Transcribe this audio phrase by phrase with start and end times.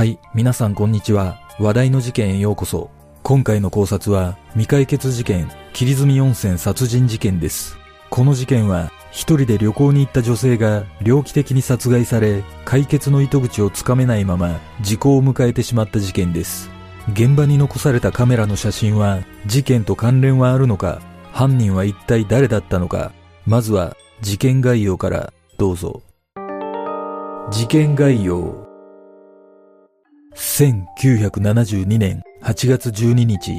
[0.00, 1.42] はい、皆さんこんにちは。
[1.58, 2.90] 話題の事件へようこそ。
[3.22, 7.76] 今回の考察は、未解決事件、霧積温泉殺人事件です。
[8.08, 16.70] この事件は、一人で旅行に行った女性が猟奇的に殺害され、解決の糸口をつかめないまま、時効を迎えてしまった事件です。
[17.12, 23.12] 現場に残されたカメラの写真は、事件と関連はあるのか、犯人は一体誰だったのか、
[23.44, 26.00] まずは、事件概要から、どうぞ。
[27.50, 28.69] 事件概要。
[30.40, 33.52] 1972年8月12日、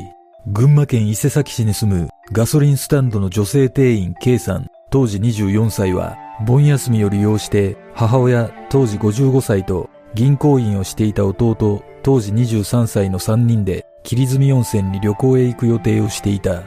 [0.47, 16.63] 群馬県伊勢崎市に住むガソリンスタンドの女性店員 K さん、当時24歳は、盆休みを利用して母親当時55歳と銀行員をしていた弟当時23歳の3人で霧積温泉に旅行へ行く予定をしていた。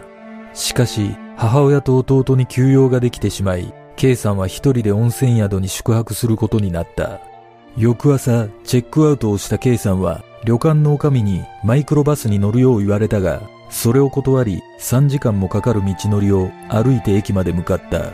[0.53, 7.34] しかし、母親と弟に休養ができてしまい、K さんは一人で温泉宿に宿泊することになった。
[7.77, 18.13] 翌朝、チェックアウトをした K さんは、旅館の女将にマイクロバスに乗るよう言われたが、それを断り、3時間もかかる道のりを歩いて駅まで向かった。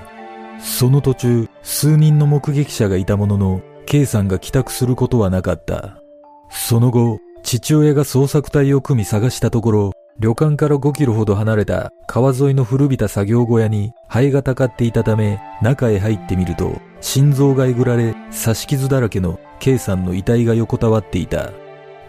[0.58, 6.00] その途中、数人の目撃者がいたものの、K さんが帰宅することはなかった。
[6.50, 21.52] その後、父親が捜索隊を組み探したところ、旅館から5キロほど離れた川沿いの古びた作業小屋に灰がたかっていたため、中へ入ってみると、心臓がえぐられ、刺し傷だらけの K さんの遺体が横たわっていた。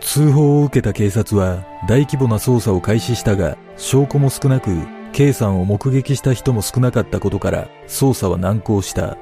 [0.01, 4.75] 通報を受けた警察は大規模な捜査を開始したが、証拠も少なく、
[5.13, 9.17] K さんを目撃した人も少なかったことから、捜査は難航した。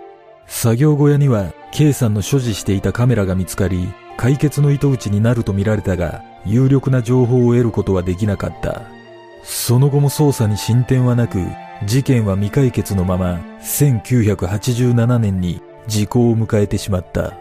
[0.47, 3.87] 作業小屋には K さんの所持していたカメラが見つかり、
[4.19, 8.81] 解決の糸口になると見られたが、有力な情報を得ることはできなかった。
[9.43, 11.39] その後も捜査に進展はなく、
[11.85, 17.33] 事件は未解決のまま、1987年に時効を迎えてしまった。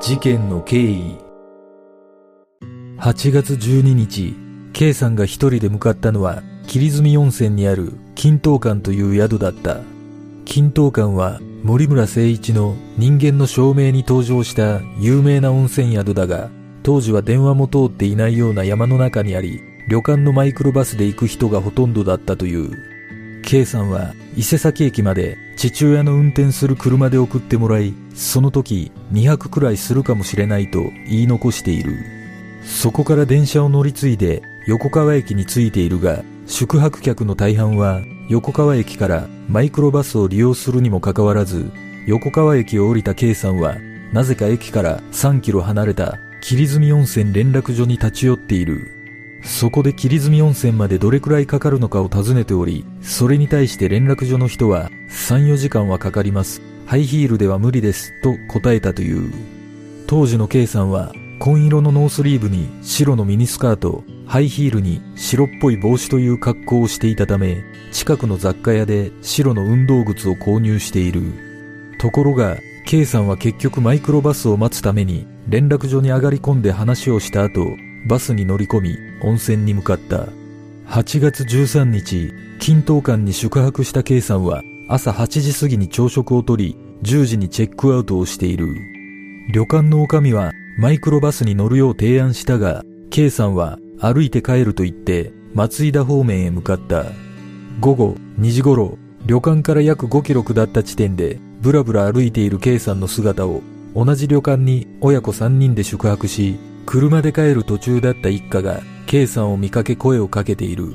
[0.00, 1.18] 事件の経緯
[3.00, 4.36] 8月12日、
[4.72, 9.93] K さんが一人で向かったのは、霧積温泉にある金東館という宿だった。
[10.54, 16.48] 金東館は森村誠一の人間の証明に登場した有名な温泉宿だが、
[16.84, 22.70] 当時は電話も通っていないような山の中にあり、旅館のマイクロバスで行く人がほとんどだったという。
[23.42, 31.96] K さんは伊勢崎駅まで父親の運転する車で送ってもらい、その時200くらいするかもしれないと言い残している。
[32.62, 41.70] そこから電車を乗り継いで横川駅に着いているが、宿泊客の大半は横川駅からマイクロバスを利用するにもかかわらず、
[42.06, 43.76] 横川駅を降りた K さんは、
[44.12, 48.90] なぜか駅から3キロ離れた霧積温泉連絡所に立ち寄っている。
[49.42, 56.62] そこで霧積温泉までどれくらいかかるのかを尋ねており、それに対して連絡所の人は、3、4時間はかかります。
[56.86, 58.14] ハイヒールでは無理です。
[58.22, 59.32] と答えたという。
[60.06, 67.62] 当時の K さんは、紺色のノースリーブに白のミニスカート、ハイヒールに白っぽい帽子という格好をしていたため、
[67.92, 71.22] 近くの雑貨屋で白の運動靴を購入している。
[71.98, 72.56] ところが、
[72.86, 80.28] K さんは結局マイクロバスを待つために連絡所に上がり込んで話をした後、バスに乗り込み温泉に向かった。
[80.86, 82.30] 8月13日、
[82.60, 88.68] 金東館に宿泊した K さんは朝8時過ぎに朝食をとり、10時にチェックアウトをしている。
[89.52, 97.06] 旅館の女将はマイクロバスに乗るよう提案したが、K さんは歩いて帰ると言って松井田方面へ向かった。
[97.78, 103.62] 午後2時頃、旅館から約5キロ下った地点でブラブラ歩いている K さんの姿を
[103.94, 110.92] 同じ旅館に親子3人で宿泊し、車で帰る途中だった一家が K さんを見かけ声をかけている。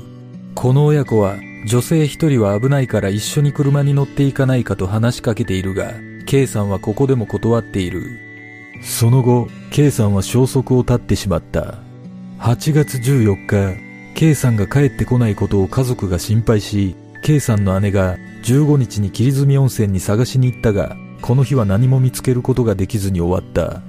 [0.54, 1.36] この親子は
[1.66, 5.94] 女性一人は危ないから一緒に車に乗っていかないかと話しかけているが、
[6.26, 8.29] K さんはここでも断っている。
[8.82, 11.78] その後、K さんは消息を絶ってしまった。
[12.38, 23.82] 8月14日、K さんが帰ってこないことを家族が心配し、K さんの姉が15日に霧積温泉に探しに行ったが、この日は何も見つけることができずに終わった。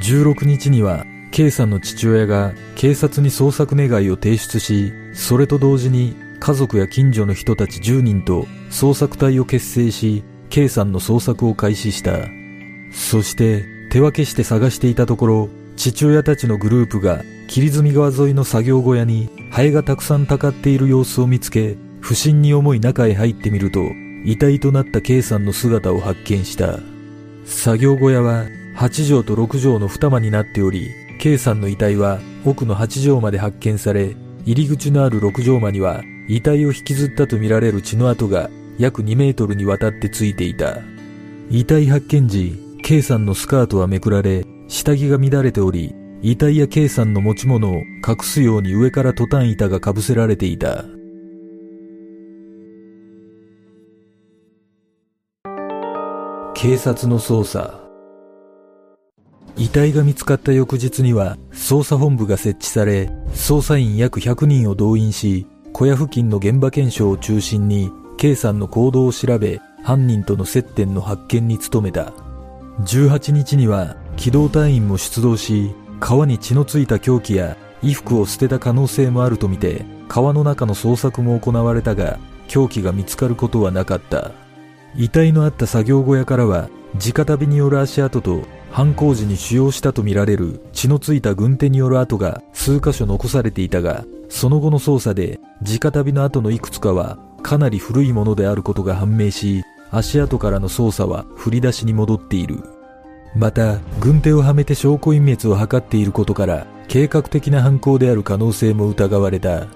[0.00, 12.12] 16日には、K さんの父親が警察に捜索願いを提出し、それと同時に家族や近所の人たち10人と捜索隊を結成し、K さんの捜索を開始した。
[12.92, 23.80] そして手分けして探していたところ、父親たちのグループが霧積川沿いの作業小屋にハエがたくさんたかっている様子を見つけ、不審に思い中へ入ってみると、
[24.24, 26.78] 遺体となった K さんの姿を発見した。
[27.44, 28.46] 作業小屋は
[28.78, 30.88] 8畳と6畳の二間になっており、
[31.20, 34.16] K さんの遺体は奥の8畳まで発見され、
[34.46, 38.48] 入り口のある6畳間には遺体を引きずったとみられる血の跡が
[38.78, 40.78] 約2メートルにわたってついていた。
[41.50, 50.84] 遺体発見時、K さんのスカートはめくられ、下着が乱れており、遺体や K さんの持ち物を隠すように上からトタン板が被せられていた。
[56.54, 57.80] 警察の捜査
[59.56, 72.12] 遺体が見つかった翌日には捜査本部が設置され捜査員約100人を動員し小屋付近の現場検証を中心に K さんの行動を調べ犯人との接点の発見に努めた
[72.84, 82.18] 18日には機動隊員も出動し川に血のついた凶器や衣服を捨てた可能性もあるとみて川の中の捜索も行われたが
[82.48, 84.32] 凶器が見つかることはなかった。
[84.94, 102.64] 遺体のあった作業小屋からは直旅による足跡と犯行時に使用したとみられる血のついた軍手による跡が数箇所残されていたがその後の捜査で直旅の跡のいくつかはかなり古いものであることが判明し足跡からの捜査は振り出しに戻っている
[103.36, 109.68] また軍手をはめて証拠隠滅を図っていることから計画的な犯行である可能性も疑われた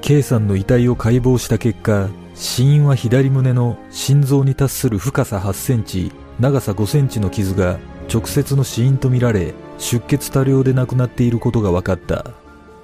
[0.00, 7.78] K さんの遺体を解剖した結果死因は左胸の心臓に達する深さ8センチ、長さ5センチの傷が
[8.12, 12.26] 直接の死因とみられ、出血多量で亡くなっていることが分かった。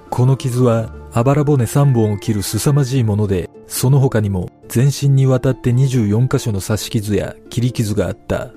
[0.09, 8.51] この傷は、あばら骨3本を切る凄まじいもので、その他にも全身にわたって24箇所の刺し傷や切り傷があった。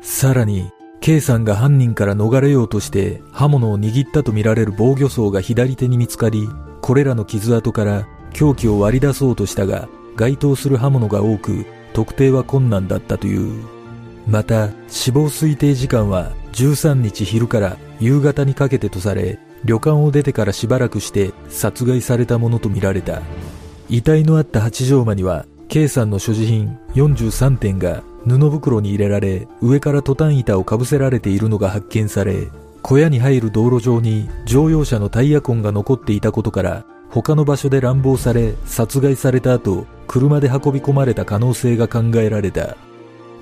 [0.00, 0.70] さらに、
[1.00, 6.48] K さんが犯人から逃れようとして刃物を握ったとみられる防御層が左手に見つかり、
[6.80, 13.64] これらの傷跡から凶器を割り出そうとしたが、該当する刃物が多く、特定は困難だったという。
[14.26, 23.22] また、死亡推定時間は13日昼から夕方にかけてとされ、旅館を出てからしばらくして殺害されたものとみられた。
[23.88, 32.48] 遺体のあった八丈間には、K さんの所持品43点が布袋に入れられ、上からトタン板をかぶせられているのが発見され、
[32.82, 42.76] 小屋に入る道路上に乗用車のタイヤ痕が残っていたことから、他の場所で乱暴され殺害された後、車で運び込まれた可能性が考えられた。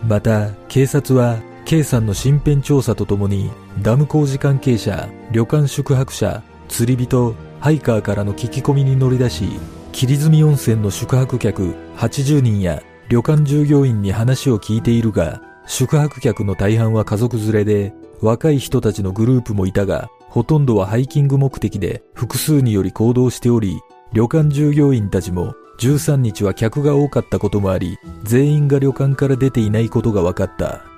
[0.07, 3.51] また、警察は、K さんの身辺調査とともに、
[3.83, 9.49] ダム工事関係者、旅館宿泊者、釣り人、ハイカーからの聞き込みに乗り出し、
[9.91, 23.81] 霧積温泉の宿泊客80人や旅館従業員に話を聞いているが、宿泊客の大半は家族連れで、若い人たちのグループもいたが、ほとんどはハイキング目的で複数により行動しており、
[24.13, 30.96] 旅館従業員たちも13日は客が多かったこともあり、全員が旅館から出ていないことが分かった。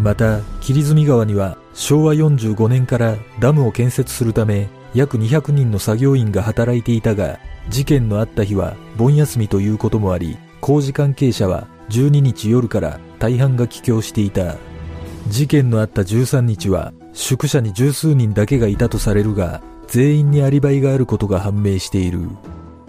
[0.00, 7.38] また、霧積川には昭和45年からダムを建設するため、約200人の作業員が働いていたが、
[7.68, 14.56] 事件のあった日は盆休みということもあり、工事関係者は12日夜から大半が帰郷していた。
[15.28, 22.20] 事件のあった13日は宿舎に十数人だけがいたとされるが、全員にアリバイがあることが判明している。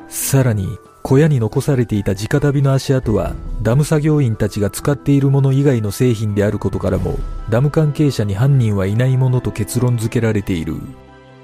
[0.07, 0.67] さらに、
[1.03, 7.17] 小屋に残されていた直旅の足跡はダム作業員たちが使っているもの以外の製品であることからも
[7.49, 10.75] ダム関係者に犯人はいないものと結論付けられている。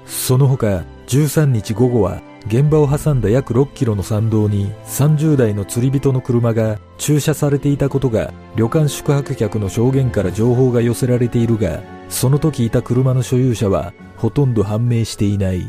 [0.06, 15.66] その他13日午後は現場を挟んだ約6キロの山道に30代の釣り人の車が駐車されていたことが旅館宿泊客の証言から情報が寄せられているがその時いた車の所有者はほとんど判明していない。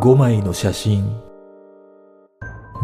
[0.00, 1.14] 5枚の写真。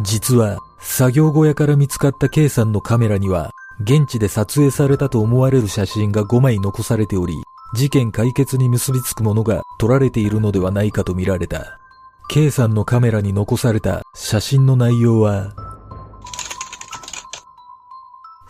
[0.05, 7.35] 実は、作業小屋から見つかった K さんのカメラには、現地で撮影されたと思われる写真が5枚残されており、
[7.75, 11.79] 事件解決に結びつくものが撮られているのではないかと見られた。
[12.29, 15.55] K さんのカメラに残された写真の内容は、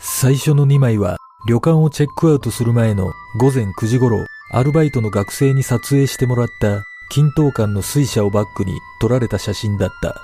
[0.01, 10.21] 最初の2枚は旅館をチェックアウトする前の午前9時頃、アルバイトの学生に撮影してもらった均等感の水車をバックに撮られた写真だった。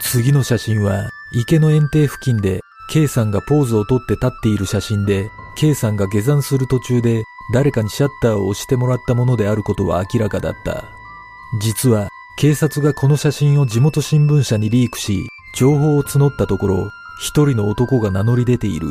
[0.00, 2.60] 次の写真は池の園庭付近で
[2.90, 7.22] K さんがポーズをとって立っている写真で K さんが下山する途中で
[7.52, 10.84] 誰かにシャッターを押してもらったものであることは明らかだった。
[11.60, 12.08] 実は
[12.38, 18.88] 警察がこの写真を地元新聞社にリークし情報を募ったところ一人の男が名乗り出ている。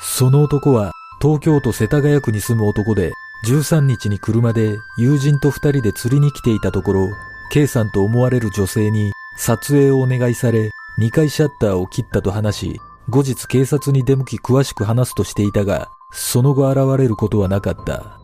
[0.00, 3.12] その男は東京都世田谷区に住む男で
[3.46, 7.08] 13日に車で友人と二人で釣りに来ていたところ、
[7.50, 18.20] K さんと思われる女性に撮影をお願いされ、2回シャッターを切ったと話し、後日警察に出向き詳しく話すとしていたが、その後現れることはなかった。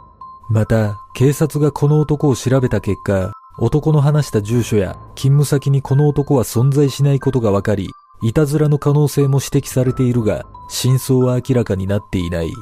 [0.51, 7.89] また、警察がこの男を調べた結果、男の話した住所や勤務先にこの男は存在しないことが分かり、
[8.23, 12.53] いたずらの可能性も指摘されているが、真相は明らかになっていない。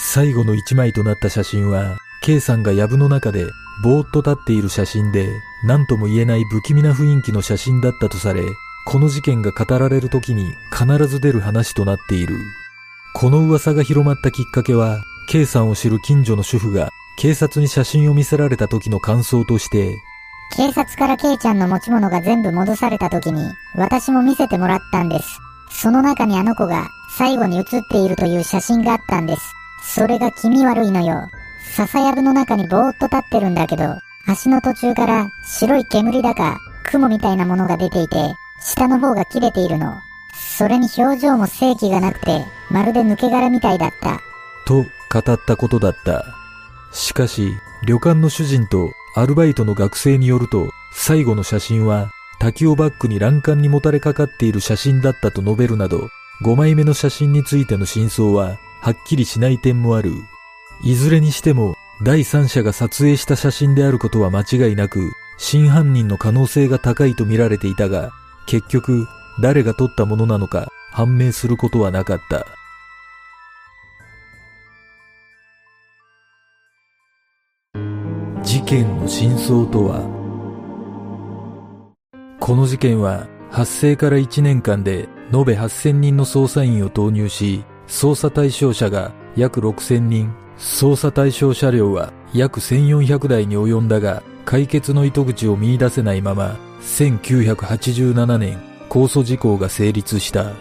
[0.00, 3.46] 最後の一枚となった写真は、K さんが藪の中で
[3.82, 5.28] ぼーっと立っている写真で、
[5.64, 8.42] 何とも言えない不気味な雰囲気の写真だったとされ、
[8.86, 12.36] この事件が語られる時に必ず出る話となっている。
[13.12, 19.96] この噂が広まったきっかけは、K さんを知る近所の主婦が警察に写真を見せられた時の感想として、
[20.56, 23.42] 警察から K ちゃんの持ち物が全部戻された時に、
[23.74, 25.40] 私も見せてもらったんです。
[25.70, 29.58] その中にあの子が最後に写っているという写真があったんです。
[29.82, 31.28] それが気味悪いのよ。
[31.76, 33.84] 笹やぶの中にぼーっと立ってるんだけど、
[34.26, 39.94] 足の途中から白い煙だか雲みたいなものが出ていて、下の方が切れているの。
[40.34, 44.20] それに表情も正気がなくて、まるで抜け殻みたいだった。
[44.66, 46.24] と語ったことだった。
[46.92, 47.52] しかし、
[47.86, 56.08] 旅館の主人とアルバイトの学生によると、最後の写真は滝をバックに欄干にもたれかかっている写真だったと述べるなど、
[56.42, 60.12] 5枚目の写真についての真相ははっきりしない点もある。
[60.82, 68.12] いずれにしても、第三者が撮影した写真であることは間違いなく、真犯人の可能性が高いと見られていたが、
[68.46, 69.06] 結局、
[69.40, 72.46] 誰が撮ったものなのか判明することはなかった。
[78.42, 80.02] 事件の真相とは？
[82.40, 100.52] この事件は発生から1年間で延べ8000人の捜査員を投入し、捜査対象者が約6000人、捜査対象車両は約1400台に及んだが、解決の糸口を見出せないまま、1987年、控訴事項が成立した。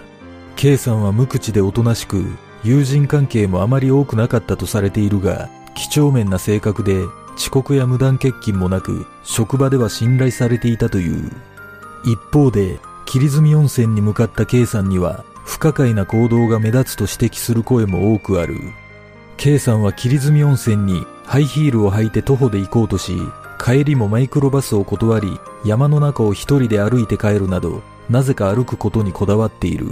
[0.56, 2.26] K さんは無口でおとなしく、
[2.64, 7.04] 友人関係もあまり多くなかったとされているが、几帳面な性格で、
[7.36, 11.32] 遅刻や無断欠勤もなく、職場では信頼されていたという。
[12.06, 18.60] 一方で、霧積温泉に向かった K さんには、不可解な行動が目立つと指摘する声も多くある。
[19.38, 23.14] K さんは霧積温泉にハイヒールを履いて徒歩で行こうとし、
[23.58, 29.88] 帰りもマイクロバスを断り、山の中を一人で歩いて帰るなど、なぜか歩くことにこだわっている。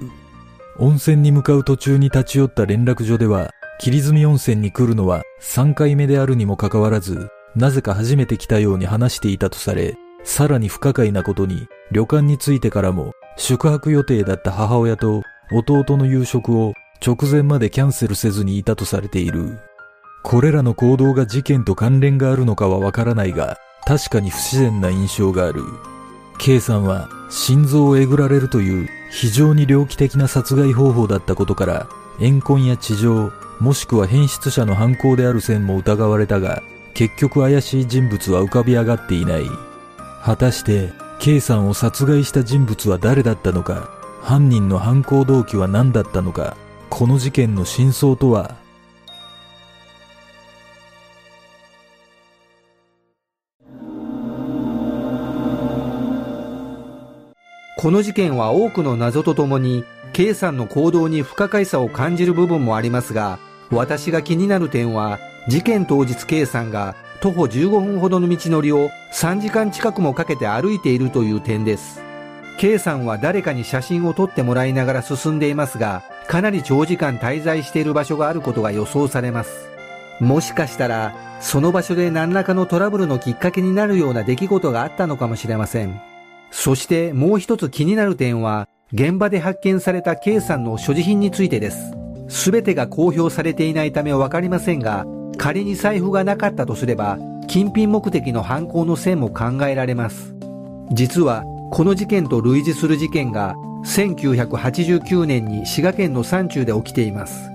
[0.77, 9.95] 温泉に向かう途中に立ち寄った連絡所では、霧積温泉に来るのは3回目であるにもかかわらず、なぜか初めて来たように話していたとされ、
[10.25, 16.74] さらに不可解なことに、旅館に着いてからも、宿泊予定だった母親と弟の夕食を
[17.06, 19.60] 直前までキャンセルせずにいたとされている。
[20.24, 25.62] これらの行動が事件と関連があるのかはわからないが、確かに不自然な印象がある。
[26.40, 31.88] K さんは心臓をえぐられるという非常に猟奇的な殺害方法だったことから、
[32.20, 36.62] 怨恨や地上、もしくは変質者の犯行である線も疑われたが、
[36.94, 39.46] 結局怪しい人物は浮かび上がっていない。
[40.24, 43.90] 果たして、K さんを殺害した人物は誰だったのか、
[44.25, 46.58] 犯人の犯行動機は何だったのか、
[46.89, 48.55] この事件の真相とは？
[57.77, 63.38] この事件は多くの謎とともに、K さんの行動に不可解さを感じる部分もありますが、
[63.70, 72.03] 私が気になる点は、事件当日 K さんが徒歩15分ほどの道のりを3時間近くもかけて歩いているという点です。
[72.57, 79.67] K さんは誰かに写真を撮ってもらいながら進んでいますが、かなり長時間滞在している場所があることが予想されます。
[80.19, 86.00] もしかしたら、その場所で何らかのトラブルのきっかけになるような出来事があったのかもしれません。
[86.50, 91.91] そしてもう一つ気になる点は、現場で発見された K さんの所持品についてです。
[92.29, 95.05] すべてが公表されていないためわかりませんが、
[95.38, 100.33] 仮に財布がなかったとすれば、金品目的の犯行の線も考えられます。
[100.91, 101.43] 実は、
[101.75, 103.53] この事件と類似する事件が
[103.84, 107.51] 1989年に滋賀県の山中で起きています。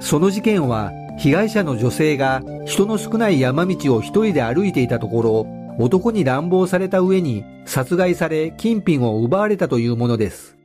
[0.00, 5.46] その事件は被害者の女性が人の少ない山道を一人で歩いていたところ、
[5.78, 10.56] 男に乱暴された上に殺害され金品を奪われたというものです。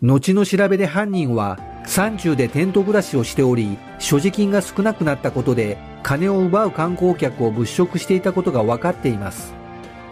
[0.00, 9.52] 後の調べで犯人は山中でテント暮らしをしており、所持金が少なくなったことで金を奪う観光客を物色していたことが分かっています。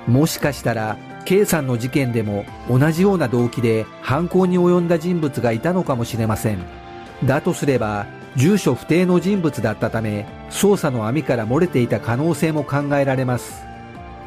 [0.06, 6.58] もしかしたら K さんの事件でも同じような動機で犯行に及んだ人物がいたのかもしれません。
[7.24, 13.62] だとすれば、住所不定の人物だったため、捜査の網から漏れていた可能性も考えられます。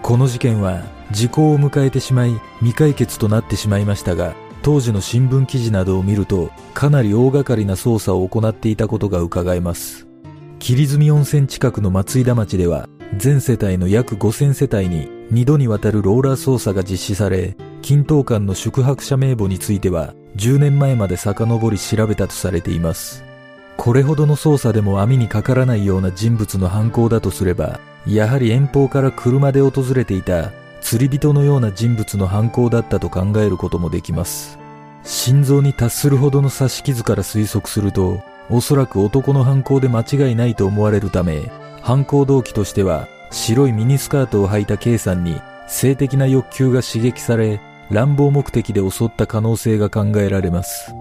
[0.01, 10.07] この事件は時効を迎えてしまい未解決となってしまいましたが、当時の新聞記事などを見ると、かなり大掛かりな捜査を行っていたことが伺えます。
[10.59, 12.87] 霧住温泉近くの松井田町では、
[13.17, 23.23] 全世帯の約5000世帯に2度にわたるローラー捜査が実施され、均等館の宿泊者名簿については、10年前まで遡り調べたとされています。
[23.77, 30.51] これほどの捜査でも網にかからないような人物の犯行だとすれば、やはり遠方から車で訪れていた
[30.81, 34.59] 釣り人のような人物の犯行だったと考えることもできます。
[35.03, 41.51] 心臓に達するほどの刺し傷から推測すると、おそらく男の犯行で間違いないと思われるため、
[41.81, 50.93] 犯行動機としては、白いミニスカートを履いた K さんに性的な欲求が刺激され、乱暴目的で襲った可能性が考えられます。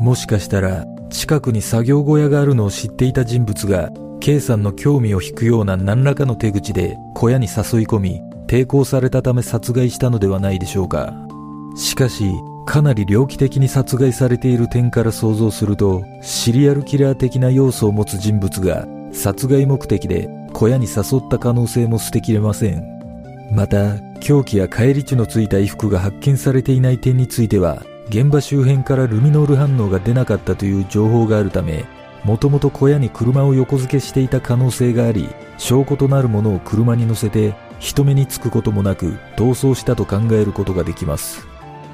[0.00, 3.90] もしかしたら、近くに作業小屋があるのを知っていた人物が、
[4.20, 11.12] K さんの興味を引くような何らかの手口で小屋に誘い込み、抵抗されたため殺害したのではないでしょうか。
[11.76, 12.32] しかし、
[12.66, 22.94] かなり猟奇的に殺害されている点から想像すると、シリアルキラー的な要素を持つ人物が殺害目的で小屋に誘った可能性も捨てきれません。
[23.52, 31.84] また、凶器や返り血のついた衣服が発見されていない点については、現場周辺からルミノール反応が出なかったという情報があるため、
[32.24, 41.46] もともと小屋に車を横付けしていた可能性があり、証拠となるものを車に乗せて人目につくこともなく逃走したと考えることができます。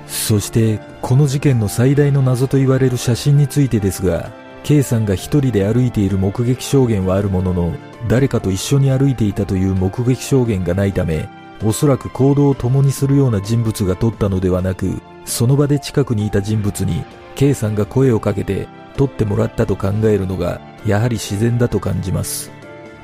[0.06, 4.30] そして、この事件の最大の謎と言われる写真についてですが、
[4.62, 7.72] K さんが一人で歩いている目撃証言はあるものの、
[8.08, 11.28] 誰かと一緒に歩いていたという目撃証言がないため、
[11.64, 22.50] おそらく行動を共にするような人物が撮ったのではなく、その場で近くにいた人物に K さんが声をかけて撮ってもらったと考えるのがやはり自然だと感じます。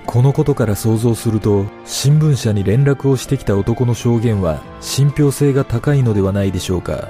[0.06, 7.08] このことから想像すると、新聞社に連絡をしてきた男の証言は信憑性が高いのではないでしょうか。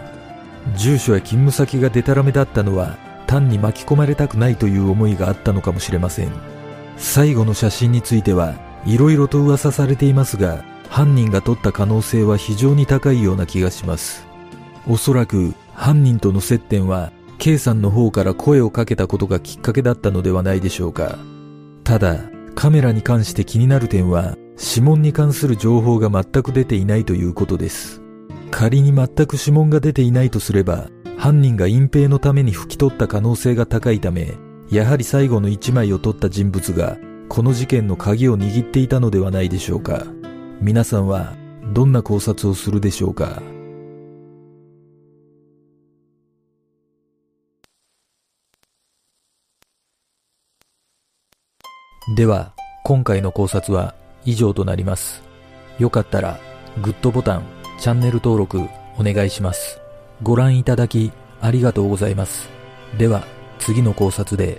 [0.77, 6.31] 住所や勤務先がデタラメだったのは単に巻き込まれたくないという思いがあったのかもしれません。
[6.97, 8.55] 最後の写真については
[8.87, 14.27] 色々と噂されていますが、犯人が撮った可能性は非常に高いような気がします。
[14.89, 21.19] おそらく犯人との接点は K さんの方から声をかけたことがきっかけだったのではないでしょうか。
[21.85, 22.19] ただ、
[22.55, 28.01] カメラに関して気になる点は、指紋に関する情報が全く出ていないということです。
[28.51, 30.89] 仮に全く指紋が出ていないとすれば、
[31.27, 34.35] 犯人が隠蔽のために拭き取った可能性が高いため、
[34.71, 40.07] やはり最後の一枚を取った人物が、この事件の鍵を握っていたのではないでしょうか。
[40.61, 41.35] 皆さんは、
[41.75, 43.43] どんな考察をするでしょうか。
[52.17, 55.25] では、今回の考察は以上となります。
[55.81, 56.39] よかったら、
[56.81, 57.43] グッドボタン、
[57.81, 58.61] チャンネル登録
[58.97, 59.81] お願いします。
[60.23, 62.49] ご覧いただきありがとうございます。
[62.97, 63.27] では、
[63.59, 64.59] 次の考察で